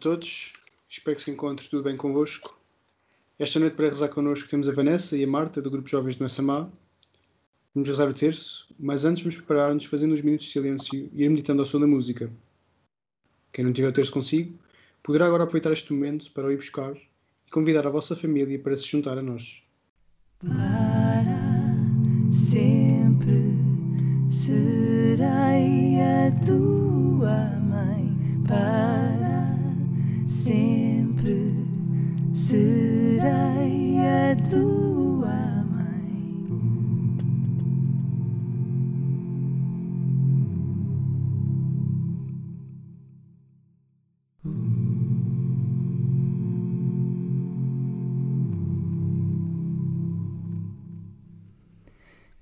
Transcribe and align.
todos, 0.00 0.54
espero 0.88 1.16
que 1.16 1.22
se 1.22 1.30
encontre 1.30 1.68
tudo 1.68 1.82
bem 1.82 1.96
convosco. 1.96 2.58
Esta 3.38 3.60
noite, 3.60 3.76
para 3.76 3.88
rezar 3.88 4.08
connosco, 4.08 4.48
temos 4.48 4.68
a 4.68 4.72
Vanessa 4.72 5.16
e 5.16 5.22
a 5.22 5.26
Marta, 5.26 5.60
do 5.60 5.70
Grupo 5.70 5.88
Jovens 5.88 6.16
de 6.16 6.22
Massamá. 6.22 6.68
Vamos 7.74 7.88
rezar 7.88 8.08
o 8.08 8.14
terço, 8.14 8.74
mas 8.78 9.04
antes 9.04 9.22
vamos 9.22 9.36
preparar-nos 9.36 9.84
fazendo 9.84 10.12
uns 10.12 10.22
minutos 10.22 10.46
de 10.46 10.52
silêncio 10.52 11.10
e 11.12 11.22
ir 11.22 11.28
meditando 11.28 11.60
ao 11.60 11.66
som 11.66 11.78
da 11.78 11.86
música. 11.86 12.30
Quem 13.52 13.64
não 13.64 13.72
tiver 13.72 13.88
o 13.88 13.92
terço 13.92 14.12
consigo, 14.12 14.58
poderá 15.02 15.26
agora 15.26 15.44
aproveitar 15.44 15.72
este 15.72 15.92
momento 15.92 16.32
para 16.32 16.46
o 16.46 16.50
ir 16.50 16.56
buscar 16.56 16.94
e 16.94 17.50
convidar 17.50 17.86
a 17.86 17.90
vossa 17.90 18.16
família 18.16 18.58
para 18.58 18.74
se 18.74 18.88
juntar 18.88 19.18
a 19.18 19.22
nós. 19.22 19.62
Para 20.38 21.30
sempre 22.32 23.54
serei 24.30 26.00
a 26.00 26.30
tua 26.44 27.60
mãe. 27.60 28.44
Para 28.46 28.99
serei 32.50 33.96
a 34.00 34.34
tua 34.50 35.64
mãe. 35.70 36.10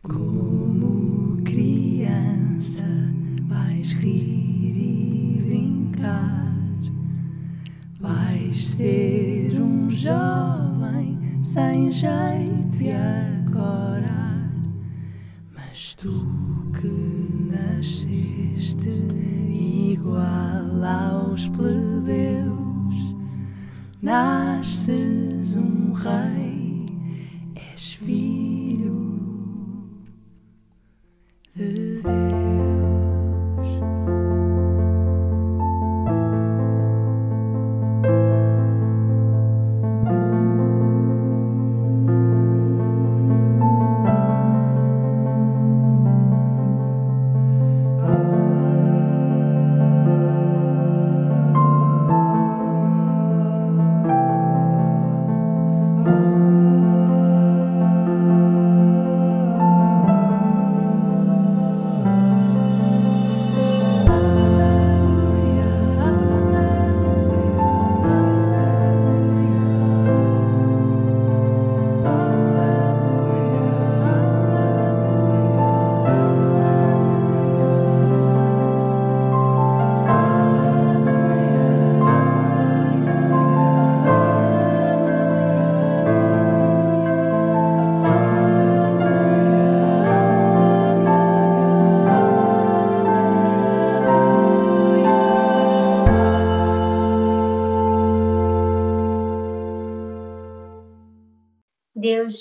Como 0.02 1.42
criança 1.44 2.82
vais 3.46 3.92
rir 3.92 4.74
e 4.74 5.42
brincar, 5.44 6.56
vais 8.00 8.64
ser 8.68 9.07
jovem 10.08 11.18
sem 11.42 11.90
jeito 11.90 12.82
e 12.82 12.92
agora. 12.92 14.50
Mas 15.54 15.94
tu 15.94 16.70
que 16.80 17.52
nasceste 17.52 18.88
igual 19.92 20.84
aos 20.84 21.48
plebeus, 21.48 23.16
nasces 24.00 25.56
um 25.56 25.92
rei, 25.92 26.86
és 27.54 27.94
filho 27.94 28.47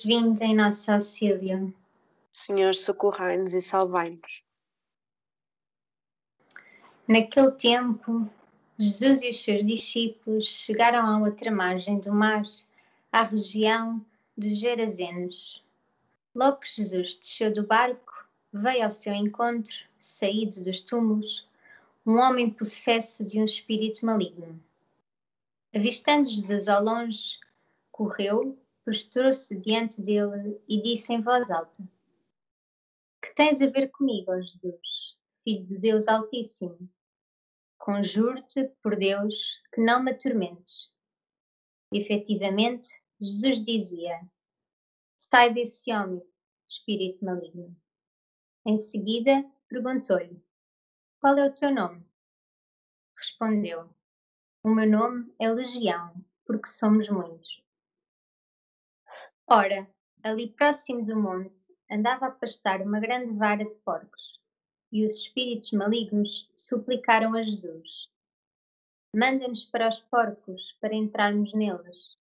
Vinde 0.03 0.43
em 0.43 0.55
nosso 0.55 0.91
auxílio. 0.91 1.73
Senhor, 2.31 2.75
socorrai-nos 2.75 3.53
e 3.53 3.61
salvai-nos. 3.61 4.43
Naquele 7.07 7.51
tempo, 7.51 8.29
Jesus 8.77 9.21
e 9.21 9.29
os 9.29 9.43
seus 9.43 9.65
discípulos 9.65 10.47
chegaram 10.47 11.05
à 11.05 11.19
outra 11.19 11.49
margem 11.49 11.99
do 11.99 12.13
mar, 12.13 12.43
à 13.11 13.23
região 13.23 14.05
dos 14.37 14.57
Gerazenos. 14.57 15.65
Logo 16.35 16.57
que 16.57 16.75
Jesus 16.75 17.17
desceu 17.17 17.51
do 17.51 17.65
barco, 17.65 18.27
veio 18.53 18.85
ao 18.85 18.91
seu 18.91 19.13
encontro, 19.13 19.73
saído 19.97 20.63
dos 20.63 20.81
túmulos, 20.81 21.47
um 22.05 22.17
homem 22.17 22.49
possesso 22.49 23.25
de 23.25 23.39
um 23.39 23.45
espírito 23.45 24.05
maligno. 24.05 24.61
Avistando 25.73 26.29
Jesus 26.29 26.67
ao 26.67 26.83
longe, 26.83 27.39
correu, 27.91 28.57
prostrou-se 28.87 29.53
diante 29.59 30.01
dele 30.01 30.63
e 30.65 30.81
disse 30.81 31.11
em 31.11 31.21
voz 31.21 31.51
alta: 31.51 31.83
Que 33.21 33.35
tens 33.35 33.61
a 33.61 33.69
ver 33.69 33.89
comigo, 33.89 34.31
ó 34.31 34.39
Jesus, 34.39 35.19
Filho 35.43 35.65
de 35.65 35.77
Deus 35.77 36.07
Altíssimo? 36.07 36.89
Conjuro-te 37.77 38.69
por 38.81 38.95
Deus 38.95 39.62
que 39.73 39.81
não 39.81 40.01
me 40.01 40.12
atormentes. 40.12 40.95
Efetivamente, 41.91 42.88
Jesus 43.19 43.62
dizia: 43.62 44.21
Sai 45.17 45.53
desse 45.53 45.91
homem, 45.91 46.23
espírito 46.65 47.25
maligno. 47.25 47.75
Em 48.65 48.77
seguida, 48.77 49.44
perguntou-lhe: 49.67 50.41
Qual 51.19 51.38
é 51.38 51.45
o 51.45 51.53
teu 51.53 51.75
nome? 51.75 52.06
Respondeu: 53.17 53.94
O 54.63 54.69
meu 54.69 54.89
nome 54.89 55.29
é 55.41 55.50
Legião, 55.50 56.23
porque 56.45 56.69
somos 56.69 57.09
muitos. 57.09 57.66
Ora, 59.49 59.89
ali 60.23 60.51
próximo 60.51 61.05
do 61.05 61.15
monte 61.15 61.73
andava 61.89 62.25
a 62.25 62.31
pastar 62.31 62.81
uma 62.81 62.99
grande 62.99 63.33
vara 63.33 63.63
de 63.63 63.75
porcos, 63.75 64.41
e 64.91 65.05
os 65.05 65.21
espíritos 65.21 65.71
malignos 65.71 66.49
suplicaram 66.51 67.33
a 67.33 67.41
Jesus: 67.44 68.11
Manda-nos 69.15 69.63
para 69.63 69.88
os 69.88 70.01
porcos 70.01 70.73
para 70.81 70.94
entrarmos 70.94 71.53
neles. 71.53 72.17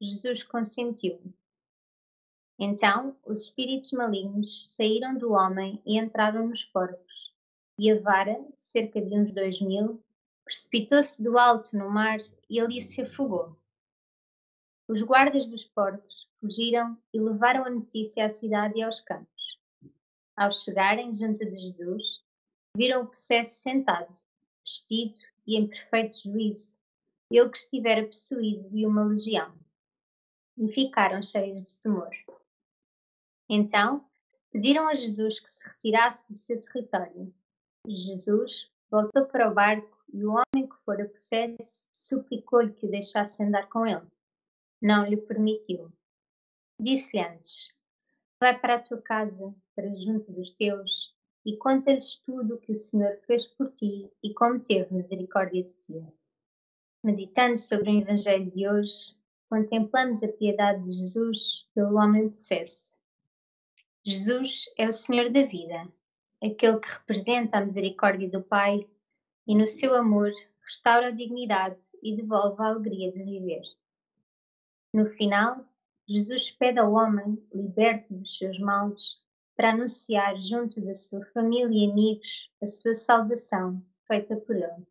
Jesus 0.00 0.44
consentiu. 0.44 1.20
Então 2.56 3.16
os 3.26 3.42
espíritos 3.42 3.90
malignos 3.90 4.72
saíram 4.72 5.18
do 5.18 5.32
homem 5.32 5.82
e 5.84 5.98
entraram 5.98 6.46
nos 6.46 6.64
porcos, 6.64 7.34
e 7.76 7.90
a 7.90 7.98
vara, 7.98 8.40
cerca 8.56 9.00
de 9.02 9.18
uns 9.18 9.34
dois 9.34 9.60
mil, 9.60 10.00
precipitou-se 10.44 11.20
do 11.24 11.36
alto 11.36 11.76
no 11.76 11.90
mar 11.90 12.18
e 12.48 12.60
ali 12.60 12.80
se 12.80 13.02
afogou. 13.02 13.58
Os 14.86 15.02
guardas 15.02 15.48
dos 15.48 15.64
porcos 15.64 16.30
fugiram 16.42 16.98
e 17.14 17.20
levaram 17.20 17.64
a 17.64 17.70
notícia 17.70 18.26
à 18.26 18.28
cidade 18.28 18.80
e 18.80 18.82
aos 18.82 19.00
campos. 19.00 19.60
Ao 20.36 20.50
chegarem 20.50 21.12
junto 21.12 21.38
de 21.38 21.56
Jesus, 21.56 22.24
viram 22.76 23.04
o 23.04 23.06
possesso 23.06 23.62
sentado, 23.62 24.12
vestido 24.64 25.20
e 25.46 25.56
em 25.56 25.68
perfeito 25.68 26.20
juízo, 26.24 26.76
ele 27.30 27.48
que 27.48 27.58
estivera 27.58 28.04
possuído 28.04 28.68
de 28.70 28.84
uma 28.84 29.04
legião. 29.04 29.54
E 30.58 30.68
ficaram 30.68 31.22
cheios 31.22 31.62
de 31.62 31.80
temor. 31.80 32.10
Então, 33.48 34.04
pediram 34.50 34.88
a 34.88 34.94
Jesus 34.96 35.38
que 35.38 35.48
se 35.48 35.66
retirasse 35.68 36.28
do 36.28 36.34
seu 36.34 36.60
território. 36.60 37.32
Jesus 37.86 38.70
voltou 38.90 39.26
para 39.26 39.48
o 39.50 39.54
barco 39.54 39.96
e 40.12 40.24
o 40.24 40.32
homem 40.32 40.68
que 40.68 40.76
fora 40.84 41.08
possesso 41.08 41.88
suplicou-lhe 41.92 42.72
que 42.74 42.86
o 42.86 42.90
deixasse 42.90 43.42
andar 43.42 43.68
com 43.68 43.86
ele 43.86 44.06
não 44.82 45.06
lhe 45.06 45.16
permitiu. 45.16 45.92
Disse 46.82 47.16
antes: 47.16 47.72
Vai 48.40 48.58
para 48.58 48.74
a 48.74 48.78
tua 48.80 49.00
casa, 49.00 49.54
para 49.76 49.94
junto 49.94 50.32
dos 50.32 50.50
teus, 50.50 51.14
e 51.46 51.56
conta-lhes 51.56 52.18
tudo 52.18 52.56
o 52.56 52.58
que 52.58 52.72
o 52.72 52.78
Senhor 52.78 53.20
fez 53.24 53.46
por 53.46 53.70
ti 53.70 54.10
e 54.20 54.34
como 54.34 54.58
teve 54.58 54.92
misericórdia 54.92 55.62
de 55.62 55.76
ti. 55.76 56.04
Meditando 57.04 57.56
sobre 57.56 57.88
o 57.88 58.00
Evangelho 58.00 58.50
de 58.50 58.68
hoje, 58.68 59.16
contemplamos 59.48 60.24
a 60.24 60.28
piedade 60.32 60.84
de 60.84 60.92
Jesus 60.92 61.70
pelo 61.72 61.94
homem 61.94 62.28
possesso. 62.30 62.92
Jesus 64.04 64.64
é 64.76 64.88
o 64.88 64.92
Senhor 64.92 65.30
da 65.30 65.42
vida, 65.42 65.86
aquele 66.42 66.80
que 66.80 66.94
representa 66.94 67.58
a 67.58 67.64
misericórdia 67.64 68.28
do 68.28 68.42
Pai 68.42 68.88
e, 69.46 69.54
no 69.54 69.68
seu 69.68 69.94
amor, 69.94 70.32
restaura 70.64 71.08
a 71.08 71.12
dignidade 71.12 71.78
e 72.02 72.16
devolve 72.16 72.60
a 72.60 72.66
alegria 72.66 73.12
de 73.12 73.22
viver. 73.22 73.62
No 74.92 75.06
final, 75.10 75.64
Jesus 76.08 76.50
pede 76.50 76.78
ao 76.78 76.92
homem, 76.92 77.40
liberto 77.54 78.12
dos 78.12 78.36
seus 78.36 78.58
males, 78.58 79.22
para 79.56 79.70
anunciar 79.70 80.36
junto 80.36 80.80
da 80.80 80.94
sua 80.94 81.24
família 81.26 81.86
e 81.86 81.90
amigos 81.90 82.50
a 82.60 82.66
sua 82.66 82.94
salvação 82.94 83.84
feita 84.06 84.36
por 84.36 84.56
ele. 84.56 84.86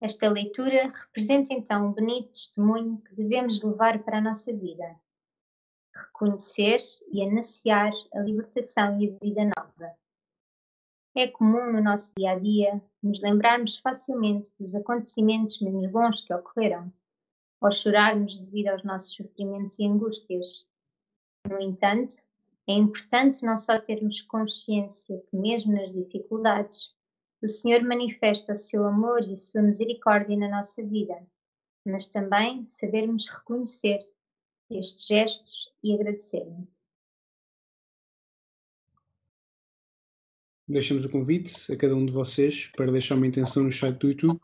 Esta 0.00 0.28
leitura 0.28 0.88
representa 0.88 1.54
então 1.54 1.86
um 1.86 1.92
bonito 1.92 2.28
testemunho 2.28 3.00
que 3.02 3.14
devemos 3.14 3.62
levar 3.62 4.02
para 4.02 4.18
a 4.18 4.20
nossa 4.20 4.52
vida. 4.52 4.98
Reconhecer 5.94 6.78
e 7.10 7.22
anunciar 7.22 7.92
a 8.14 8.20
libertação 8.20 9.00
e 9.00 9.08
a 9.08 9.18
vida 9.18 9.50
nova. 9.56 9.96
É 11.14 11.28
comum 11.28 11.72
no 11.72 11.82
nosso 11.82 12.12
dia 12.18 12.32
a 12.32 12.38
dia 12.38 12.82
nos 13.02 13.22
lembrarmos 13.22 13.78
facilmente 13.78 14.52
dos 14.60 14.74
acontecimentos 14.74 15.60
menos 15.62 15.90
bons 15.90 16.20
que 16.20 16.34
ocorreram 16.34 16.92
ou 17.60 17.70
chorarmos 17.70 18.36
devido 18.38 18.68
aos 18.68 18.82
nossos 18.82 19.14
sofrimentos 19.14 19.78
e 19.78 19.86
angústias. 19.86 20.68
No 21.48 21.60
entanto, 21.60 22.16
é 22.68 22.72
importante 22.72 23.44
não 23.44 23.56
só 23.58 23.80
termos 23.80 24.22
consciência 24.22 25.22
que, 25.30 25.36
mesmo 25.36 25.72
nas 25.72 25.92
dificuldades, 25.92 26.94
o 27.42 27.48
Senhor 27.48 27.82
manifesta 27.82 28.54
o 28.54 28.56
seu 28.56 28.84
amor 28.84 29.22
e 29.22 29.34
a 29.34 29.36
sua 29.36 29.62
misericórdia 29.62 30.36
na 30.36 30.48
nossa 30.48 30.82
vida, 30.82 31.14
mas 31.84 32.08
também 32.08 32.64
sabermos 32.64 33.28
reconhecer 33.28 34.00
estes 34.70 35.06
gestos 35.06 35.72
e 35.82 35.94
agradecer-lhe. 35.94 36.66
Deixamos 40.68 41.04
o 41.04 41.12
convite 41.12 41.72
a 41.72 41.78
cada 41.78 41.94
um 41.94 42.04
de 42.04 42.12
vocês 42.12 42.72
para 42.74 42.90
deixar 42.90 43.14
uma 43.14 43.26
intenção 43.26 43.62
no 43.62 43.70
chat 43.70 43.96
do 43.96 44.08
YouTube 44.08 44.40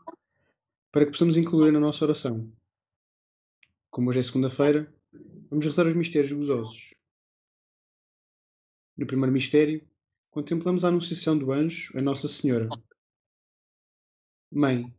para 0.89 1.05
que 1.05 1.11
possamos 1.11 1.35
incluir 1.35 1.73
na 1.73 1.81
nossa 1.81 2.05
oração. 2.05 2.49
Como 3.93 4.09
hoje 4.09 4.21
é 4.21 4.23
segunda-feira, 4.23 4.91
vamos 5.51 5.67
rezar 5.67 5.85
os 5.85 5.93
mistérios 5.93 6.31
gozosos. 6.31 6.95
No 8.97 9.05
primeiro 9.05 9.31
mistério, 9.31 9.87
contemplamos 10.31 10.83
a 10.83 10.87
anunciação 10.87 11.37
do 11.37 11.51
anjo 11.51 11.95
a 11.95 12.01
Nossa 12.01 12.27
Senhora. 12.27 12.69
Mãe, 14.51 14.91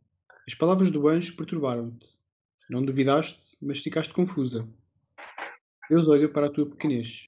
as 0.47 0.55
palavras 0.55 0.89
do 0.91 1.09
anjo 1.09 1.35
perturbaram-te. 1.35 2.17
Não 2.69 2.85
duvidaste, 2.85 3.57
mas 3.61 3.79
ficaste 3.79 4.13
confusa. 4.13 4.65
Deus 5.89 6.07
olha 6.07 6.31
para 6.31 6.47
a 6.47 6.49
tua 6.49 6.69
pequenez. 6.69 7.25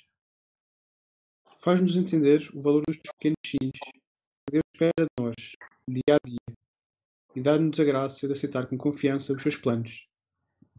Faz-nos 1.62 1.98
entender 1.98 2.50
o 2.54 2.62
valor 2.62 2.86
dos 2.88 2.96
pequenos 2.96 3.42
sims 3.46 3.78
que 3.78 4.52
Deus 4.52 4.64
espera 4.74 4.94
de 5.06 5.22
nós, 5.22 5.36
dia 5.86 6.16
a 6.16 6.20
dia, 6.26 6.58
e 7.36 7.42
dá-nos 7.42 7.78
a 7.78 7.84
graça 7.84 8.26
de 8.26 8.32
aceitar 8.32 8.68
com 8.68 8.78
confiança 8.78 9.34
os 9.34 9.44
seus 9.44 9.58
planos 9.58 10.08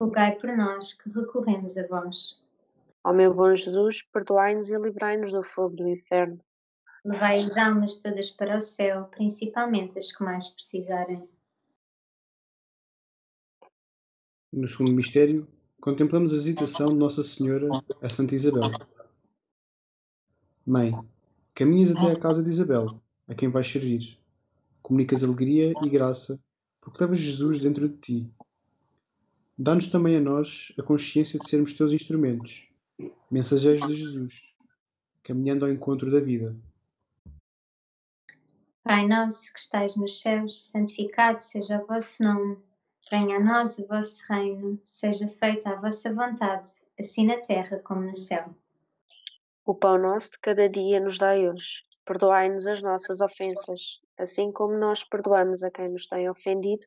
Rogai 0.00 0.36
por 0.36 0.56
nós 0.56 0.92
que 0.94 1.08
recorremos 1.10 1.76
a 1.76 1.86
vós. 1.86 2.42
Ó 3.04 3.12
meu 3.12 3.34
bom 3.34 3.54
Jesus, 3.54 4.02
perdoai-nos 4.02 4.70
e 4.70 4.76
livrai-nos 4.76 5.32
do 5.32 5.42
fogo 5.42 5.76
do 5.76 5.88
inferno. 5.88 6.40
Levai 7.04 7.44
as 7.44 7.56
almas 7.56 7.96
todas 7.98 8.30
para 8.30 8.56
o 8.56 8.60
céu, 8.60 9.04
principalmente 9.04 9.98
as 9.98 10.10
que 10.10 10.24
mais 10.24 10.48
precisarem. 10.48 11.28
No 14.50 14.66
segundo 14.66 14.92
mistério, 14.92 15.46
contemplamos 15.80 16.32
a 16.32 16.36
visitação 16.36 16.88
de 16.88 16.96
Nossa 16.96 17.22
Senhora 17.22 17.68
a 18.02 18.08
Santa 18.08 18.34
Isabel. 18.34 18.70
Mãe, 20.66 20.92
caminhas 21.54 21.94
até 21.94 22.12
à 22.12 22.18
casa 22.18 22.42
de 22.42 22.48
Isabel, 22.48 22.98
a 23.28 23.34
quem 23.34 23.50
vais 23.50 23.70
servir. 23.70 24.16
Comunicas 24.80 25.22
alegria 25.22 25.74
e 25.82 25.88
graça, 25.90 26.40
porque 26.80 27.02
levas 27.02 27.18
Jesus 27.18 27.58
dentro 27.58 27.86
de 27.86 27.98
ti. 27.98 28.34
Dá-nos 29.56 29.86
também 29.86 30.16
a 30.16 30.20
nós 30.20 30.72
a 30.78 30.82
consciência 30.82 31.38
de 31.38 31.48
sermos 31.48 31.74
teus 31.74 31.92
instrumentos, 31.92 32.68
mensageiros 33.30 33.86
de 33.86 33.94
Jesus, 33.94 34.56
caminhando 35.22 35.64
ao 35.64 35.70
encontro 35.70 36.10
da 36.10 36.18
vida. 36.18 36.56
Pai 38.82 39.06
nosso 39.06 39.52
que 39.52 39.60
estais 39.60 39.96
nos 39.96 40.20
céus, 40.20 40.70
santificado 40.70 41.40
seja 41.40 41.80
o 41.80 41.86
vosso 41.86 42.22
nome. 42.22 42.58
Venha 43.08 43.36
a 43.36 43.40
nós 43.40 43.78
o 43.78 43.86
vosso 43.86 44.24
reino, 44.28 44.80
seja 44.82 45.28
feita 45.28 45.70
a 45.70 45.80
vossa 45.80 46.12
vontade, 46.12 46.72
assim 46.98 47.26
na 47.26 47.40
terra 47.40 47.80
como 47.84 48.00
no 48.00 48.14
céu. 48.14 48.52
O 49.64 49.74
pão 49.74 49.98
nosso 49.98 50.32
de 50.32 50.40
cada 50.40 50.68
dia 50.68 50.98
nos 50.98 51.16
dai 51.16 51.48
hoje. 51.48 51.84
Perdoai-nos 52.04 52.66
as 52.66 52.82
nossas 52.82 53.20
ofensas, 53.20 54.00
assim 54.18 54.50
como 54.50 54.76
nós 54.76 55.04
perdoamos 55.04 55.62
a 55.62 55.70
quem 55.70 55.88
nos 55.88 56.08
tem 56.08 56.28
ofendido, 56.28 56.86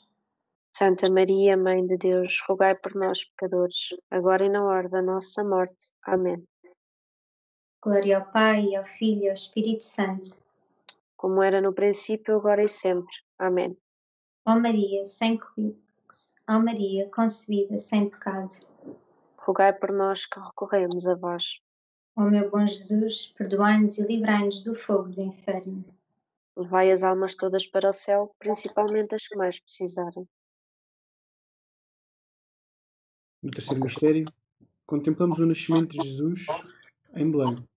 Santa 0.81 1.11
Maria, 1.11 1.55
Mãe 1.55 1.85
de 1.85 1.95
Deus, 1.95 2.41
rogai 2.49 2.73
por 2.73 2.95
nós, 2.95 3.23
pecadores, 3.23 3.89
agora 4.09 4.45
e 4.45 4.49
na 4.49 4.65
hora 4.65 4.89
da 4.89 4.99
nossa 4.99 5.43
morte. 5.43 5.93
Amém. 6.03 6.43
Glória 7.79 8.17
ao 8.17 8.31
Pai, 8.31 8.73
ao 8.73 8.83
Filho 8.83 9.25
e 9.25 9.27
ao 9.27 9.35
Espírito 9.35 9.83
Santo. 9.83 10.41
Como 11.15 11.43
era 11.43 11.61
no 11.61 11.71
princípio, 11.71 12.35
agora 12.35 12.63
e 12.63 12.67
sempre. 12.67 13.15
Amém. 13.37 13.77
Ó 14.43 14.59
Maria, 14.59 15.05
sem 15.05 15.39
ó 16.49 16.59
Maria, 16.59 17.07
concebida 17.13 17.77
sem 17.77 18.09
pecado. 18.09 18.55
Rogai 19.37 19.73
por 19.73 19.91
nós 19.91 20.25
que 20.25 20.39
recorremos 20.39 21.05
a 21.05 21.13
vós. 21.13 21.61
Ó 22.15 22.23
meu 22.23 22.49
bom 22.49 22.65
Jesus, 22.65 23.27
perdoai-nos 23.37 23.99
e 23.99 24.07
livrai-nos 24.07 24.63
do 24.63 24.73
fogo 24.73 25.09
do 25.09 25.21
inferno. 25.21 25.85
Levai 26.57 26.91
as 26.91 27.03
almas 27.03 27.35
todas 27.35 27.67
para 27.67 27.91
o 27.91 27.93
céu, 27.93 28.35
principalmente 28.39 29.13
as 29.13 29.27
que 29.27 29.37
mais 29.37 29.59
precisarem. 29.59 30.27
No 33.41 33.49
terceiro 33.49 33.83
mistério, 33.83 34.31
contemplamos 34.85 35.39
o 35.39 35.45
nascimento 35.47 35.97
de 35.97 36.07
Jesus 36.07 36.45
em 37.15 37.31
Belém. 37.31 37.67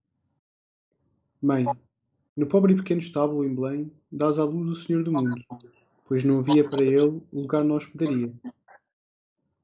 Mãe, 1.41 1.65
no 2.37 2.47
pobre 2.47 2.75
e 2.75 2.77
pequeno 2.77 3.01
estábulo 3.01 3.45
em 3.45 3.55
Belém, 3.55 3.93
dás 4.13 4.39
à 4.39 4.45
luz 4.45 4.69
o 4.69 4.75
Senhor 4.75 5.03
do 5.03 5.13
mundo, 5.13 5.41
pois 6.05 6.23
não 6.23 6.39
havia 6.39 6.69
para 6.69 6.85
ele 6.85 7.23
lugar 7.33 7.65
na 7.65 7.75
hospedaria. 7.75 8.33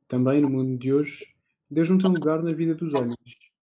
Também 0.08 0.40
no 0.40 0.48
mundo 0.48 0.78
de 0.78 0.92
hoje, 0.92 1.34
Deus 1.70 1.90
não 1.90 1.98
tem 1.98 2.10
lugar 2.10 2.42
na 2.42 2.52
vida 2.52 2.74
dos 2.74 2.94
homens. 2.94 3.54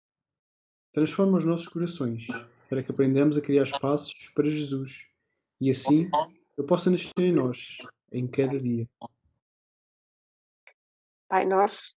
Transforma 0.92 1.40
os 1.40 1.44
nossos 1.44 1.68
corações, 1.68 2.28
para 2.70 2.84
que 2.84 2.92
aprendamos 2.92 3.38
a 3.38 3.42
criar 3.42 3.64
espaços 3.64 4.30
para 4.36 4.46
Jesus, 4.46 5.10
e 5.60 5.72
assim 5.72 6.10
Ele 6.58 6.68
possa 6.68 6.92
nascer 6.92 7.12
em 7.18 7.34
nós, 7.34 7.78
em 8.12 8.28
cada 8.28 8.60
dia. 8.60 8.88
Pai 11.28 11.46
nosso, 11.46 11.97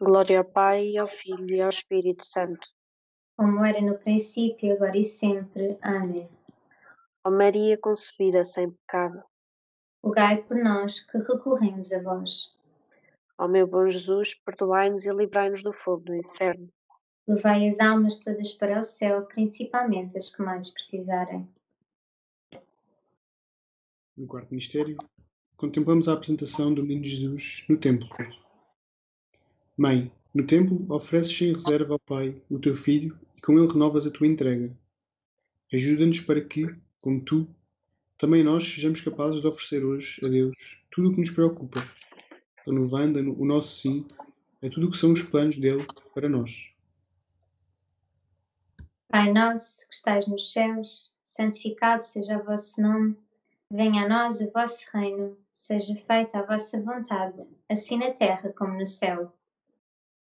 Glória 0.00 0.38
ao 0.38 0.44
Pai, 0.44 0.96
ao 0.96 1.08
Filho 1.08 1.50
e 1.50 1.60
ao 1.60 1.70
Espírito 1.70 2.24
Santo. 2.24 2.68
Como 3.36 3.64
era 3.64 3.80
no 3.80 3.98
princípio, 3.98 4.72
agora 4.74 4.96
e 4.96 5.04
sempre. 5.04 5.78
Amém. 5.82 6.28
Ó 7.24 7.30
Maria 7.30 7.76
concebida 7.78 8.44
sem 8.44 8.70
pecado, 8.70 9.22
Rogai 10.04 10.42
por 10.44 10.56
nós 10.56 11.02
que 11.04 11.18
recorremos 11.18 11.92
a 11.92 12.00
vós. 12.00 12.56
ó 13.36 13.48
meu 13.48 13.66
bom 13.66 13.88
Jesus, 13.88 14.34
perdoai-nos 14.34 15.04
e 15.04 15.10
livrai-nos 15.12 15.62
do 15.62 15.72
fogo 15.72 16.04
do 16.04 16.14
inferno. 16.14 16.68
Levai 17.26 17.68
as 17.68 17.80
almas 17.80 18.20
todas 18.20 18.54
para 18.54 18.80
o 18.80 18.84
céu, 18.84 19.26
principalmente 19.26 20.16
as 20.16 20.34
que 20.34 20.40
mais 20.42 20.70
precisarem. 20.70 21.46
No 24.16 24.26
quarto 24.26 24.54
mistério, 24.54 24.96
contemplamos 25.56 26.08
a 26.08 26.14
apresentação 26.14 26.72
do 26.72 26.82
menino 26.82 27.04
Jesus 27.04 27.66
no 27.68 27.76
templo. 27.76 28.08
Mãe, 29.78 30.10
no 30.34 30.44
templo 30.44 30.84
ofereces 30.92 31.38
sem 31.38 31.52
reserva 31.52 31.92
ao 31.92 32.00
Pai 32.00 32.34
o 32.50 32.58
teu 32.58 32.74
filho 32.74 33.16
e 33.36 33.40
com 33.40 33.56
ele 33.56 33.72
renovas 33.72 34.08
a 34.08 34.10
tua 34.10 34.26
entrega. 34.26 34.76
Ajuda-nos 35.72 36.18
para 36.18 36.40
que, 36.40 36.66
como 37.00 37.20
tu, 37.20 37.48
também 38.18 38.42
nós 38.42 38.64
sejamos 38.64 39.00
capazes 39.00 39.40
de 39.40 39.46
oferecer 39.46 39.84
hoje 39.84 40.20
a 40.26 40.28
Deus 40.28 40.82
tudo 40.90 41.10
o 41.10 41.12
que 41.12 41.20
nos 41.20 41.30
preocupa, 41.30 41.88
renovando 42.66 43.18
o 43.40 43.46
nosso 43.46 43.68
sim 43.68 44.04
a 44.60 44.68
tudo 44.68 44.88
o 44.88 44.90
que 44.90 44.96
são 44.96 45.12
os 45.12 45.22
planos 45.22 45.56
dele 45.56 45.86
para 46.12 46.28
nós. 46.28 46.74
Pai 49.06 49.32
nosso 49.32 49.88
que 49.88 49.94
estais 49.94 50.26
nos 50.26 50.52
céus, 50.52 51.14
santificado 51.22 52.02
seja 52.02 52.36
o 52.36 52.44
vosso 52.44 52.82
nome. 52.82 53.16
Venha 53.70 54.06
a 54.06 54.08
nós 54.08 54.40
o 54.40 54.50
vosso 54.50 54.88
reino, 54.92 55.38
seja 55.52 55.94
feita 55.94 56.40
a 56.40 56.42
vossa 56.42 56.82
vontade, 56.82 57.48
assim 57.68 57.96
na 57.96 58.10
terra 58.10 58.52
como 58.58 58.76
no 58.76 58.86
céu. 58.86 59.32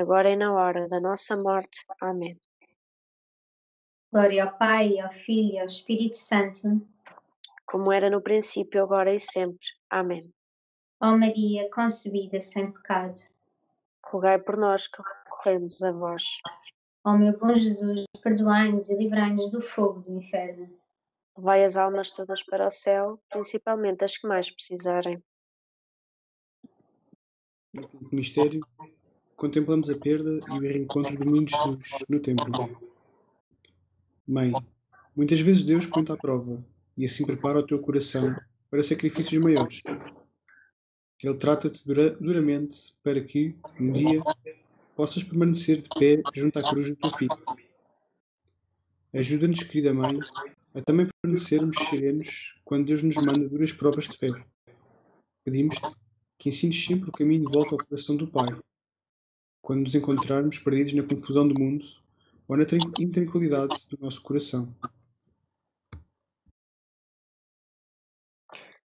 agora 0.00 0.30
e 0.30 0.36
na 0.36 0.52
hora 0.52 0.88
da 0.88 1.00
nossa 1.00 1.36
morte. 1.36 1.84
Amém. 2.00 2.38
Glória 4.12 4.44
ao 4.44 4.58
Pai, 4.58 4.98
ao 4.98 5.12
Filho 5.12 5.54
e 5.54 5.58
ao 5.58 5.66
Espírito 5.66 6.16
Santo. 6.16 6.86
Como 7.64 7.92
era 7.92 8.10
no 8.10 8.20
princípio, 8.20 8.82
agora 8.82 9.14
e 9.14 9.20
sempre. 9.20 9.66
Amém. 9.88 10.32
Ó 11.00 11.16
Maria, 11.16 11.70
concebida 11.70 12.40
sem 12.40 12.72
pecado. 12.72 13.20
Rogai 14.04 14.38
por 14.38 14.56
nós 14.56 14.88
que 14.88 15.00
recorremos 15.00 15.80
a 15.82 15.92
vós. 15.92 16.24
Ó 17.04 17.16
meu 17.16 17.38
bom 17.38 17.54
Jesus, 17.54 18.04
perdoai-nos 18.22 18.90
e 18.90 18.96
livrai-nos 18.96 19.50
do 19.50 19.60
fogo 19.60 20.00
do 20.00 20.16
inferno. 20.16 20.68
Levai 21.36 21.64
as 21.64 21.76
almas 21.76 22.10
todas 22.10 22.42
para 22.42 22.66
o 22.66 22.70
céu, 22.70 23.18
principalmente 23.30 24.04
as 24.04 24.18
que 24.18 24.26
mais 24.26 24.50
precisarem. 24.50 25.22
Mistério, 28.12 28.66
contemplamos 29.40 29.88
a 29.88 29.96
perda 29.96 30.38
e 30.48 30.50
o 30.50 30.60
reencontro 30.60 31.16
do 31.16 31.24
menino 31.24 31.48
Jesus 31.48 32.04
no 32.10 32.20
templo. 32.20 32.78
Mãe, 34.28 34.52
muitas 35.16 35.40
vezes 35.40 35.64
Deus 35.64 35.86
põe-te 35.86 36.12
à 36.12 36.16
prova 36.16 36.62
e 36.94 37.06
assim 37.06 37.24
prepara 37.24 37.58
o 37.58 37.66
teu 37.66 37.78
coração 37.80 38.36
para 38.70 38.82
sacrifícios 38.82 39.42
maiores. 39.42 39.82
Ele 41.22 41.34
trata-te 41.38 41.86
dura- 41.86 42.10
duramente 42.10 42.94
para 43.02 43.22
que, 43.24 43.56
um 43.80 43.90
dia, 43.92 44.22
possas 44.94 45.24
permanecer 45.24 45.80
de 45.80 45.88
pé 45.88 46.20
junto 46.34 46.58
à 46.58 46.62
cruz 46.70 46.90
do 46.90 46.96
teu 46.96 47.10
filho. 47.10 47.38
Ajuda-nos, 49.14 49.62
querida 49.62 49.94
Mãe, 49.94 50.18
a 50.74 50.82
também 50.82 51.08
permanecermos 51.22 51.76
serenos 51.88 52.60
quando 52.64 52.84
Deus 52.84 53.02
nos 53.02 53.16
manda 53.16 53.48
duras 53.48 53.72
provas 53.72 54.06
de 54.06 54.16
fé. 54.18 54.28
Pedimos-te 55.44 55.96
que 56.38 56.50
ensines 56.50 56.84
sempre 56.84 57.08
o 57.08 57.12
caminho 57.12 57.46
de 57.46 57.52
volta 57.52 57.74
ao 57.74 57.84
coração 57.84 58.16
do 58.16 58.26
Pai, 58.28 58.54
quando 59.62 59.80
nos 59.82 59.94
encontrarmos 59.94 60.58
perdidos 60.58 60.92
na 60.92 61.02
confusão 61.02 61.46
do 61.46 61.58
mundo 61.58 61.84
ou 62.48 62.56
na 62.56 62.64
tran- 62.64 62.78
intranquilidade 62.98 63.88
do 63.90 63.98
nosso 64.00 64.22
coração. 64.22 64.74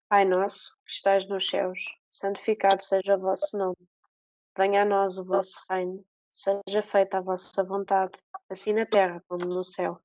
Pai 0.09 0.23
nosso, 0.23 0.73
que 0.85 0.91
estais 0.91 1.27
nos 1.27 1.49
céus, 1.49 1.79
santificado 2.09 2.81
seja 2.81 3.17
o 3.17 3.19
vosso 3.19 3.57
nome. 3.57 3.77
Venha 4.57 4.83
a 4.83 4.85
nós 4.85 5.17
o 5.17 5.25
vosso 5.25 5.57
reino, 5.69 6.03
seja 6.29 6.81
feita 6.81 7.17
a 7.17 7.21
vossa 7.21 7.63
vontade, 7.63 8.17
assim 8.49 8.73
na 8.73 8.85
terra 8.85 9.21
como 9.27 9.45
no 9.45 9.63
céu. 9.63 10.01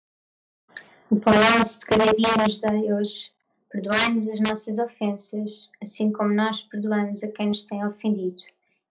O 1.10 1.20
pão 1.20 1.32
nosso 1.34 1.80
de 1.80 1.86
cada 1.86 2.06
dia 2.06 2.36
nos 2.42 2.60
dai 2.60 2.92
hoje. 2.92 3.32
Perdoai-nos 3.70 4.28
as 4.28 4.40
nossas 4.40 4.78
ofensas, 4.78 5.70
assim 5.80 6.12
como 6.12 6.34
nós 6.34 6.62
perdoamos 6.62 7.22
a 7.22 7.30
quem 7.30 7.48
nos 7.48 7.64
tem 7.64 7.86
ofendido. 7.86 8.42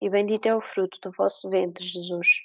e 0.00 0.08
bendito 0.10 0.46
é 0.46 0.54
o 0.54 0.60
fruto 0.60 0.98
do 1.02 1.10
vosso 1.12 1.48
ventre, 1.50 1.84
Jesus. 1.84 2.40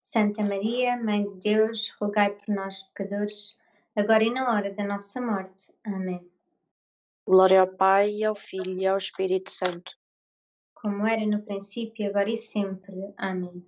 Santa 0.00 0.42
Maria, 0.42 0.96
Mãe 1.02 1.24
de 1.26 1.36
Deus, 1.40 1.90
rogai 2.00 2.30
por 2.30 2.54
nós, 2.54 2.82
pecadores, 2.84 3.56
agora 3.96 4.22
e 4.24 4.30
na 4.30 4.52
hora 4.52 4.72
da 4.74 4.84
nossa 4.84 5.20
morte. 5.20 5.72
Amém. 5.84 6.28
Glória 7.26 7.60
ao 7.60 7.68
Pai, 7.68 8.10
e 8.10 8.24
ao 8.24 8.34
Filho, 8.34 8.72
e 8.72 8.86
ao 8.86 8.98
Espírito 8.98 9.50
Santo. 9.50 9.92
Como 10.74 11.06
era 11.06 11.24
no 11.24 11.42
princípio, 11.42 12.08
agora 12.08 12.28
e 12.30 12.36
sempre. 12.36 13.14
Amém. 13.16 13.64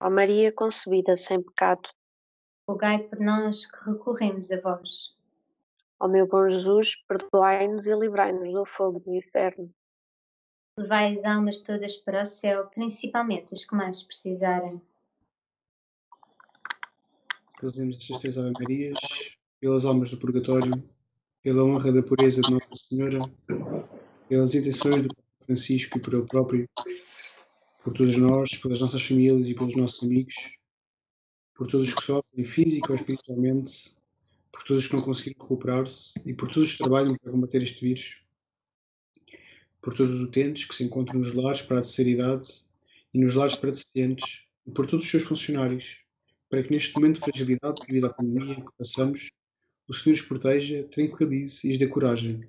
Ó 0.00 0.10
Maria 0.10 0.52
concebida 0.52 1.16
sem 1.16 1.42
pecado, 1.42 1.88
Rogai 2.68 2.98
por 3.04 3.20
nós 3.20 3.66
que 3.70 3.78
recorremos 3.90 4.50
a 4.50 4.60
vós. 4.60 5.16
ó 6.00 6.08
meu 6.08 6.26
bom 6.26 6.48
Jesus, 6.48 6.96
perdoai-nos 7.06 7.86
e 7.86 7.94
livrai-nos 7.94 8.52
do 8.52 8.64
fogo 8.66 8.98
do 9.00 9.14
inferno. 9.14 9.72
Levai 10.78 11.16
as 11.16 11.24
almas 11.24 11.60
todas 11.60 11.96
para 11.96 12.20
o 12.20 12.26
céu, 12.26 12.66
principalmente 12.66 13.54
as 13.54 13.64
que 13.64 13.74
mais 13.74 14.02
precisarem. 14.02 14.78
Fazemos 17.58 17.96
estas 17.96 18.18
três 18.18 18.36
Ave 18.36 18.52
Marias, 18.52 18.98
pelas 19.58 19.86
almas 19.86 20.10
do 20.10 20.18
purgatório, 20.18 20.72
pela 21.42 21.64
honra 21.64 21.90
da 21.92 22.02
pureza 22.02 22.42
de 22.42 22.50
Nossa 22.50 22.74
Senhora, 22.74 23.20
pelas 24.28 24.54
intenções 24.54 25.06
do 25.06 25.16
Francisco 25.46 25.96
e 25.96 26.02
por 26.02 26.12
ele 26.12 26.26
próprio, 26.26 26.68
por 27.82 27.94
todos 27.94 28.14
nós, 28.18 28.58
pelas 28.58 28.80
nossas 28.80 29.02
famílias 29.02 29.48
e 29.48 29.54
pelos 29.54 29.74
nossos 29.74 30.04
amigos, 30.04 30.58
por 31.54 31.66
todos 31.68 31.88
os 31.88 31.94
que 31.94 32.02
sofrem 32.02 32.44
física 32.44 32.90
ou 32.90 32.96
espiritualmente, 32.96 33.96
por 34.52 34.62
todos 34.62 34.82
os 34.82 34.88
que 34.88 34.96
não 34.96 35.02
conseguiram 35.02 35.40
recuperar-se 35.40 36.20
e 36.26 36.34
por 36.34 36.48
todos 36.48 36.64
os 36.64 36.72
que 36.72 36.82
trabalham 36.82 37.16
para 37.16 37.32
combater 37.32 37.62
este 37.62 37.80
vírus, 37.80 38.25
por 39.86 39.94
todos 39.94 40.16
os 40.16 40.22
utentes 40.22 40.64
que 40.64 40.74
se 40.74 40.82
encontram 40.82 41.20
nos 41.20 41.32
lares 41.32 41.62
para 41.62 41.78
a 41.78 41.80
terceira 41.80 42.10
idade 42.10 42.48
e 43.14 43.20
nos 43.20 43.34
lares 43.34 43.54
para 43.54 43.70
deficientes, 43.70 44.42
e 44.66 44.72
por 44.72 44.84
todos 44.84 45.04
os 45.04 45.10
seus 45.12 45.22
funcionários, 45.22 46.02
para 46.50 46.60
que 46.60 46.72
neste 46.72 46.92
momento 46.96 47.14
de 47.14 47.20
fragilidade 47.20 47.86
devido 47.86 48.06
à 48.06 48.12
pandemia 48.12 48.56
que 48.56 48.76
passamos, 48.76 49.30
o 49.86 49.94
Senhor 49.94 50.16
os 50.16 50.22
proteja, 50.22 50.82
tranquilize 50.82 51.68
e 51.68 51.70
os 51.70 51.78
dê 51.78 51.86
coragem. 51.86 52.48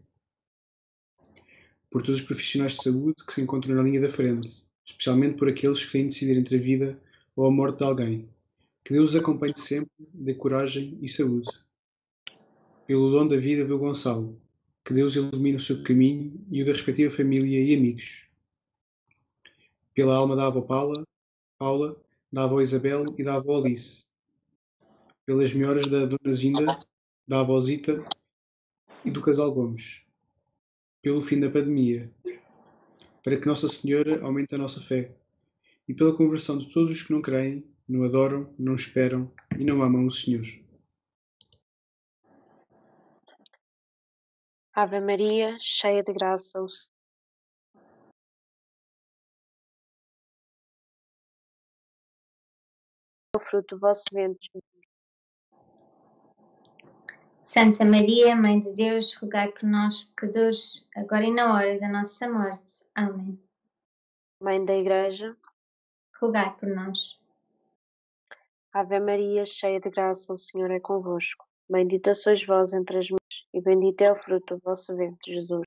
Por 1.91 2.01
todos 2.01 2.21
os 2.21 2.25
profissionais 2.25 2.73
de 2.73 2.81
saúde 2.81 3.23
que 3.23 3.31
se 3.31 3.41
encontram 3.43 3.75
na 3.75 3.83
linha 3.83 4.01
da 4.01 4.09
frente, 4.09 4.65
especialmente 4.83 5.37
por 5.37 5.47
aqueles 5.47 5.85
que 5.85 5.91
têm 5.91 6.07
de 6.07 6.07
decidir 6.07 6.37
entre 6.37 6.55
a 6.55 6.59
vida 6.59 6.99
ou 7.35 7.45
a 7.45 7.51
morte 7.51 7.77
de 7.77 7.83
alguém. 7.83 8.27
Que 8.83 8.93
Deus 8.93 9.11
os 9.11 9.15
acompanhe 9.15 9.53
sempre, 9.55 9.91
dê 10.11 10.33
coragem 10.33 10.97
e 11.03 11.07
saúde. 11.07 11.51
Pelo 12.87 13.11
dom 13.11 13.27
da 13.27 13.37
vida 13.37 13.63
do 13.63 13.77
Gonçalo, 13.77 14.41
que 14.87 14.93
Deus 14.93 15.17
ilumine 15.17 15.57
o 15.57 15.59
seu 15.59 15.83
caminho 15.83 16.31
e 16.49 16.61
o 16.61 16.65
da 16.65 16.71
respectiva 16.71 17.13
família 17.13 17.61
e 17.61 17.75
amigos. 17.75 18.29
Pela 19.93 20.15
alma 20.15 20.33
da 20.33 20.47
avó 20.47 20.61
Paula, 20.61 21.05
Paula 21.59 22.01
da 22.31 22.45
avó 22.45 22.61
Isabel 22.61 23.03
e 23.17 23.21
da 23.21 23.35
avó 23.35 23.57
Alice. 23.57 24.07
Pelas 25.25 25.51
melhoras 25.51 25.87
da 25.87 26.05
dona 26.05 26.33
Zinda, 26.33 26.79
da 27.27 27.41
avó 27.41 27.59
Zita 27.59 28.01
e 29.03 29.11
do 29.11 29.19
casal 29.19 29.51
Gomes. 29.51 30.05
Pelo 31.01 31.19
fim 31.19 31.41
da 31.41 31.49
pandemia. 31.49 32.09
Para 33.21 33.35
que 33.35 33.45
Nossa 33.45 33.67
Senhora 33.67 34.23
aumente 34.23 34.55
a 34.55 34.57
nossa 34.57 34.79
fé. 34.79 35.11
E 35.85 35.93
pela 35.93 36.15
conversão 36.15 36.57
de 36.57 36.71
todos 36.71 36.91
os 36.91 37.01
que 37.01 37.11
não 37.11 37.21
creem, 37.21 37.65
não 37.89 38.05
adoram, 38.05 38.53
não 38.57 38.75
esperam 38.75 39.29
e 39.59 39.65
não 39.65 39.83
amam 39.83 40.05
o 40.05 40.11
Senhor. 40.11 40.45
Ave 44.79 44.99
Maria, 44.99 45.57
cheia 45.59 46.03
de 46.03 46.13
graça, 46.13 46.61
o 46.61 46.67
Senhor 46.69 46.91
é 53.33 53.37
o 53.37 53.39
fruto 53.39 53.75
do 53.75 53.79
vosso 53.79 54.03
ventre, 54.13 54.47
Jesus. 54.53 54.87
Santa 57.41 57.83
Maria, 57.83 58.35
Mãe 58.35 58.59
de 58.59 58.71
Deus, 58.73 59.15
rogai 59.15 59.51
por 59.51 59.63
nós, 59.63 60.03
pecadores, 60.03 60.87
agora 60.95 61.25
e 61.25 61.33
na 61.33 61.55
hora 61.55 61.79
da 61.79 61.89
nossa 61.89 62.29
morte. 62.29 62.85
Amém. 62.93 63.41
Mãe 64.39 64.63
da 64.63 64.75
Igreja, 64.75 65.35
Rogai 66.21 66.55
por 66.55 66.69
nós. 66.69 67.19
Ave 68.71 68.99
Maria, 68.99 69.43
cheia 69.43 69.79
de 69.79 69.89
graça, 69.89 70.31
o 70.31 70.37
Senhor 70.37 70.69
é 70.69 70.79
convosco. 70.79 71.47
Bendita 71.67 72.13
sois 72.13 72.45
vós 72.45 72.73
entre 72.73 72.99
as 72.99 73.09
mulheres, 73.09 73.26
e 73.57 73.61
bendito 73.61 74.03
é 74.03 74.11
o 74.11 74.15
fruto 74.15 74.55
do 74.55 74.61
vosso 74.61 74.95
ventre, 74.95 75.33
Jesus. 75.33 75.65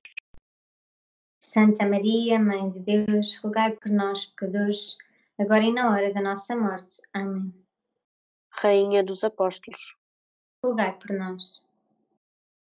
Santa 1.41 1.85
Maria, 1.85 2.39
Mãe 2.39 2.69
de 2.69 2.79
Deus, 2.79 3.37
rogai 3.39 3.75
por 3.75 3.91
nós, 3.91 4.27
pecadores, 4.27 4.97
agora 5.37 5.65
e 5.65 5.73
na 5.73 5.91
hora 5.91 6.13
da 6.13 6.21
nossa 6.21 6.55
morte. 6.55 7.01
Amém. 7.13 7.53
Rainha 8.49 9.03
dos 9.03 9.25
Apóstolos, 9.25 9.97
Rogai 10.63 10.97
por 10.97 11.11
nós. 11.17 11.61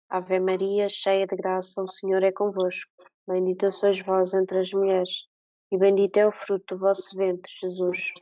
Ave 0.09 0.39
Maria, 0.39 0.87
cheia 0.87 1.27
de 1.27 1.35
graça, 1.35 1.81
o 1.81 1.87
Senhor 1.87 2.23
é 2.23 2.31
convosco. 2.31 2.89
Bendita 3.27 3.69
sois 3.69 3.99
vós 3.99 4.33
entre 4.33 4.59
as 4.59 4.71
mulheres, 4.71 5.27
e 5.69 5.77
bendito 5.77 6.15
é 6.15 6.25
o 6.25 6.31
fruto 6.31 6.75
do 6.75 6.79
vosso 6.79 7.17
ventre, 7.17 7.51
Jesus. 7.59 8.13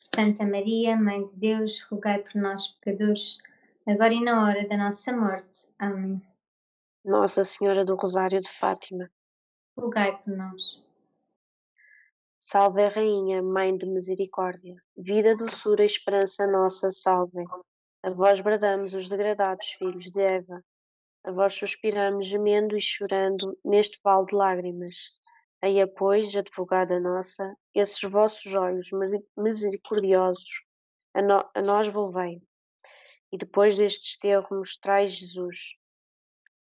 Santa 0.00 0.44
Maria, 0.44 0.96
Mãe 0.96 1.24
de 1.24 1.38
Deus, 1.38 1.82
rogai 1.82 2.18
por 2.18 2.34
nós, 2.34 2.66
pecadores, 2.80 3.38
agora 3.88 4.12
e 4.14 4.22
na 4.22 4.44
hora 4.44 4.68
da 4.68 4.76
nossa 4.76 5.12
morte. 5.12 5.68
Amém. 5.78 6.22
Nossa 7.04 7.44
Senhora 7.44 7.84
do 7.84 7.94
Rosário 7.94 8.40
de 8.40 8.50
Fátima, 8.50 9.10
Rogai 9.76 10.20
por 10.22 10.36
nós. 10.36 10.82
salve 12.40 12.82
a 12.82 12.88
Rainha, 12.88 13.42
Mãe 13.42 13.76
de 13.76 13.86
Misericórdia, 13.86 14.74
vida, 14.96 15.36
doçura 15.36 15.82
e 15.82 15.86
esperança 15.86 16.46
nossa, 16.46 16.90
salve. 16.90 17.44
A 18.02 18.10
vós 18.10 18.40
bradamos 18.40 18.94
os 18.94 19.08
degradados 19.08 19.66
filhos 19.78 20.10
de 20.10 20.20
Eva, 20.20 20.62
a 21.24 21.30
vós 21.32 21.54
suspiramos 21.54 22.26
gemendo 22.26 22.76
e 22.76 22.80
chorando 22.80 23.56
neste 23.64 23.98
vale 24.02 24.26
de 24.26 24.34
lágrimas. 24.34 24.94
Eia, 25.62 25.88
pois, 25.88 26.34
advogada 26.36 27.00
nossa, 27.00 27.56
esses 27.74 28.00
vossos 28.08 28.54
olhos 28.54 28.90
misericordiosos 29.36 30.64
a, 31.14 31.22
no- 31.22 31.50
a 31.54 31.60
nós 31.62 31.88
volvei. 31.88 32.40
E 33.32 33.36
depois 33.36 33.76
destes 33.76 34.18
termos 34.18 34.50
mostrai 34.50 35.08
Jesus, 35.08 35.76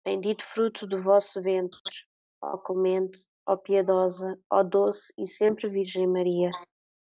bendito 0.05 0.44
fruto 0.44 0.87
do 0.87 1.03
vosso 1.03 1.42
ventre, 1.42 1.81
ó 2.40 2.57
clemente, 2.59 3.29
ó 3.46 3.57
piedosa, 3.57 4.38
ó 4.50 4.62
doce 4.62 5.12
e 5.18 5.27
sempre 5.27 5.68
Virgem 5.68 6.07
Maria. 6.07 6.50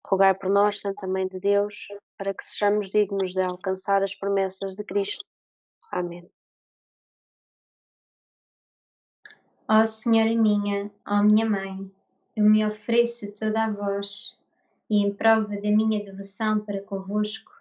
Rogai 0.06 0.34
por 0.34 0.50
nós, 0.50 0.82
Santa 0.82 1.08
Mãe 1.08 1.28
de 1.28 1.40
Deus, 1.40 1.88
para 2.18 2.34
que 2.34 2.44
sejamos 2.44 2.90
dignos 2.90 3.34
de 3.34 3.42
alcançar 3.42 4.02
as 4.02 4.16
promessas 4.16 4.76
de 4.76 4.84
Cristo. 4.84 5.26
Amém. 5.92 6.30
Ó 9.68 9.86
Senhora 9.86 10.34
minha, 10.36 10.92
ó 11.06 11.22
minha 11.22 11.48
Mãe, 11.48 11.92
eu 12.36 12.44
me 12.44 12.66
ofereço 12.66 13.32
toda 13.36 13.66
a 13.66 13.72
vós 13.72 14.36
e 14.90 15.06
em 15.06 15.14
prova 15.14 15.56
da 15.62 15.70
minha 15.70 16.04
devoção 16.04 16.60
para 16.60 16.82
convosco, 16.82 17.52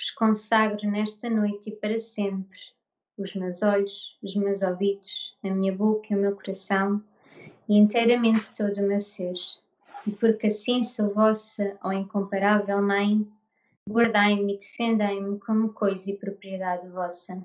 vos 0.00 0.10
consagro 0.12 0.90
nesta 0.90 1.28
noite 1.28 1.68
e 1.68 1.76
para 1.76 1.98
sempre 1.98 2.58
os 3.18 3.34
meus 3.34 3.62
olhos, 3.62 4.16
os 4.22 4.34
meus 4.34 4.62
ouvidos, 4.62 5.36
a 5.44 5.50
minha 5.50 5.74
boca 5.76 6.06
e 6.10 6.16
o 6.16 6.18
meu 6.18 6.34
coração 6.34 7.04
e 7.68 7.76
inteiramente 7.76 8.54
todo 8.54 8.78
o 8.78 8.88
meu 8.88 8.98
ser. 8.98 9.34
E 10.06 10.10
porque 10.12 10.46
assim 10.46 10.82
sou 10.82 11.12
vossa, 11.12 11.76
ó 11.84 11.92
incomparável 11.92 12.80
Mãe, 12.80 13.30
guardai-me 13.86 14.54
e 14.54 14.58
defendei-me 14.58 15.38
como 15.38 15.74
coisa 15.74 16.10
e 16.10 16.16
propriedade 16.16 16.88
vossa. 16.88 17.44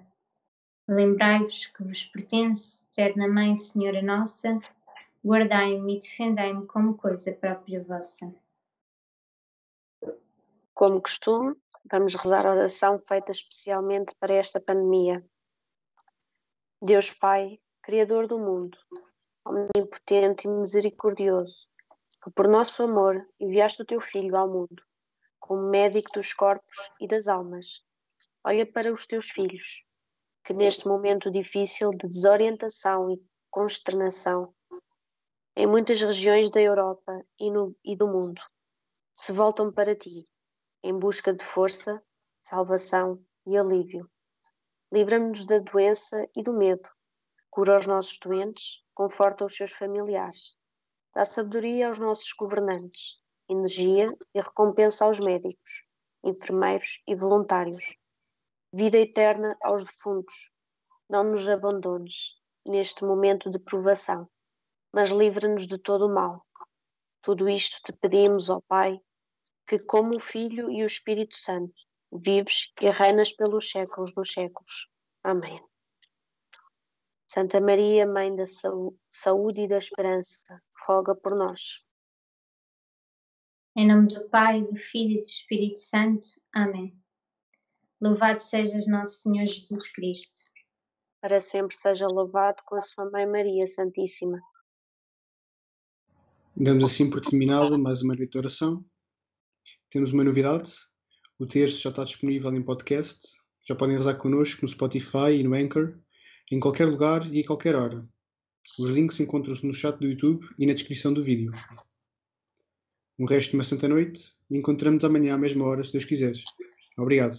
Lembrai-vos 0.87 1.65
que 1.65 1.83
vos 1.83 2.05
pertence, 2.05 2.85
eterna 2.89 3.27
Mãe, 3.27 3.57
Senhora 3.57 4.01
Nossa, 4.01 4.57
guardai-me 5.25 5.97
e 5.97 5.99
defendei-me 5.99 6.65
como 6.67 6.93
coisa 6.93 7.33
própria 7.33 7.83
vossa. 7.83 8.33
Como 10.77 11.01
costume, 11.01 11.55
vamos 11.89 12.15
rezar 12.15 12.45
a 12.45 12.51
oração 12.51 13.01
feita 13.07 13.31
especialmente 13.31 14.13
para 14.19 14.35
esta 14.35 14.59
pandemia. 14.59 15.25
Deus 16.81 17.11
Pai, 17.11 17.61
Criador 17.81 18.27
do 18.27 18.37
mundo, 18.37 18.77
omnipotente 19.47 20.49
e 20.49 20.51
misericordioso, 20.51 21.69
que 22.21 22.29
por 22.31 22.49
nosso 22.49 22.83
amor 22.83 23.25
enviaste 23.39 23.83
o 23.83 23.85
teu 23.85 24.01
Filho 24.01 24.35
ao 24.35 24.49
mundo, 24.49 24.83
como 25.39 25.69
médico 25.69 26.11
dos 26.13 26.33
corpos 26.33 26.91
e 26.99 27.07
das 27.07 27.29
almas, 27.29 27.81
olha 28.43 28.69
para 28.69 28.91
os 28.91 29.07
teus 29.07 29.29
filhos, 29.29 29.85
que 30.43 30.53
neste 30.53 30.89
momento 30.89 31.31
difícil 31.31 31.91
de 31.91 32.05
desorientação 32.09 33.09
e 33.09 33.25
consternação, 33.49 34.53
em 35.55 35.65
muitas 35.65 36.01
regiões 36.01 36.51
da 36.51 36.59
Europa 36.59 37.25
e, 37.39 37.49
no, 37.49 37.73
e 37.81 37.95
do 37.95 38.09
mundo, 38.09 38.41
se 39.13 39.31
voltam 39.31 39.71
para 39.71 39.95
ti, 39.95 40.27
em 40.85 40.99
busca 40.99 41.33
de 41.33 41.43
força, 41.43 41.99
salvação 42.43 43.19
e 43.43 43.57
alívio. 43.57 44.07
Livra-nos 44.93 45.43
da 45.43 45.57
doença 45.57 46.29
e 46.35 46.43
do 46.43 46.53
medo. 46.53 46.87
Cura 47.49 47.79
os 47.79 47.87
nossos 47.87 48.19
doentes, 48.19 48.83
conforta 48.93 49.43
os 49.43 49.55
seus 49.55 49.71
familiares. 49.71 50.55
Dá 51.11 51.25
sabedoria 51.25 51.87
aos 51.87 51.97
nossos 51.97 52.31
governantes, 52.33 53.19
energia 53.49 54.15
e 54.31 54.39
recompensa 54.39 55.05
aos 55.05 55.19
médicos, 55.19 55.83
enfermeiros 56.23 57.01
e 57.07 57.15
voluntários. 57.15 57.97
Vida 58.71 58.99
eterna 58.99 59.57
aos 59.63 59.83
defuntos. 59.83 60.51
Não 61.09 61.23
nos 61.23 61.49
abandones 61.49 62.35
neste 62.63 63.03
momento 63.03 63.49
de 63.49 63.57
provação, 63.57 64.29
mas 64.93 65.09
livra-nos 65.09 65.65
de 65.65 65.79
todo 65.79 66.05
o 66.05 66.13
mal. 66.13 66.45
Tudo 67.23 67.49
isto 67.49 67.81
te 67.83 67.91
pedimos, 67.91 68.51
ó 68.51 68.61
Pai, 68.67 69.01
que, 69.67 69.79
como 69.79 70.15
o 70.15 70.19
Filho 70.19 70.71
e 70.71 70.83
o 70.83 70.87
Espírito 70.87 71.35
Santo, 71.37 71.73
vives 72.11 72.71
e 72.81 72.89
reinas 72.89 73.31
pelos 73.31 73.69
séculos 73.69 74.13
dos 74.13 74.31
séculos. 74.31 74.89
Amém. 75.23 75.59
Santa 77.27 77.59
Maria, 77.59 78.07
Mãe 78.07 78.35
da 78.35 78.45
Saúde 79.09 79.61
e 79.61 79.67
da 79.67 79.77
Esperança, 79.77 80.61
roga 80.87 81.15
por 81.15 81.35
nós. 81.35 81.83
Em 83.75 83.87
nome 83.87 84.07
do 84.07 84.29
Pai, 84.29 84.61
do 84.61 84.75
Filho 84.77 85.17
e 85.17 85.19
do 85.19 85.25
Espírito 85.25 85.79
Santo. 85.79 86.27
Amém. 86.53 86.97
Louvado 87.99 88.41
sejas 88.41 88.87
nosso 88.87 89.15
Senhor 89.15 89.45
Jesus 89.47 89.91
Cristo. 89.91 90.39
Para 91.19 91.41
sempre 91.41 91.75
seja 91.75 92.07
louvado 92.07 92.61
com 92.65 92.75
a 92.75 92.81
sua 92.81 93.09
Mãe 93.09 93.25
Maria 93.25 93.67
Santíssima. 93.67 94.39
Damos 96.55 96.85
assim 96.85 97.09
por 97.09 97.19
terminada 97.19 97.77
mais 97.77 98.01
uma 98.01 98.15
noite 98.15 98.31
de 98.31 98.37
oração. 98.37 98.85
Temos 99.89 100.11
uma 100.11 100.23
novidade. 100.23 100.71
O 101.39 101.45
terço 101.45 101.81
já 101.81 101.89
está 101.89 102.03
disponível 102.03 102.53
em 102.53 102.61
podcast. 102.61 103.37
Já 103.67 103.75
podem 103.75 103.97
rezar 103.97 104.15
connosco 104.15 104.61
no 104.61 104.67
Spotify 104.67 105.31
e 105.39 105.43
no 105.43 105.55
Anchor, 105.55 105.97
em 106.51 106.59
qualquer 106.59 106.85
lugar 106.85 107.25
e 107.33 107.41
a 107.41 107.45
qualquer 107.45 107.75
hora. 107.75 108.07
Os 108.77 108.89
links 108.89 109.19
encontram-se 109.19 109.65
no 109.65 109.73
chat 109.73 109.97
do 109.97 110.05
YouTube 110.05 110.45
e 110.59 110.65
na 110.65 110.73
descrição 110.73 111.13
do 111.13 111.23
vídeo. 111.23 111.51
Um 113.17 113.25
resto 113.25 113.51
de 113.51 113.57
uma 113.57 113.63
santa 113.63 113.87
noite 113.87 114.21
e 114.51 114.57
encontramos 114.57 115.03
amanhã 115.03 115.35
à 115.35 115.37
mesma 115.37 115.65
hora, 115.65 115.83
se 115.83 115.93
Deus 115.93 116.05
quiser. 116.05 116.33
Obrigado. 116.97 117.37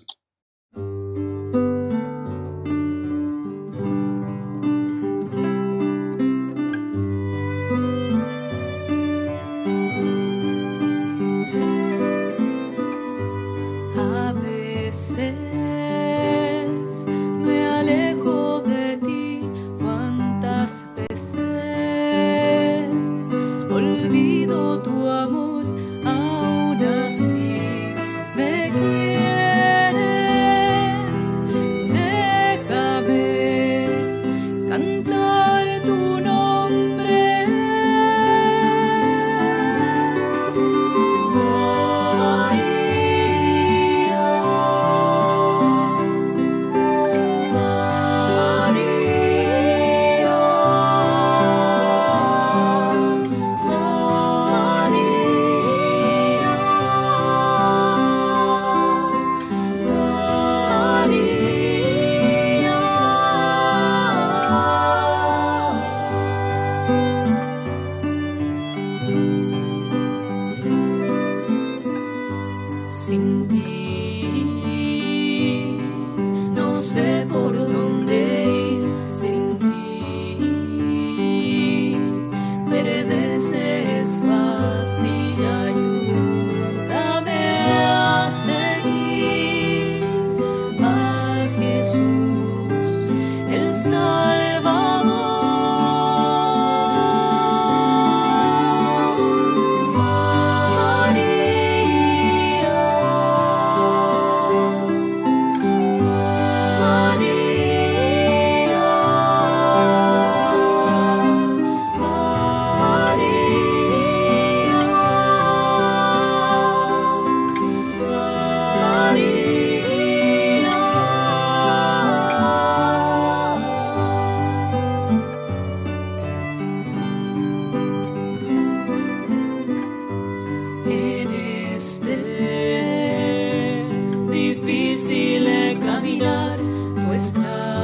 Este 136.06 136.18
difícil 136.18 136.18
caminar, 136.20 136.58
tú 136.94 137.12
estás. 137.12 137.75